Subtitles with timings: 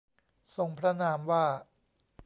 [0.55, 1.43] ทรงพระนามว่า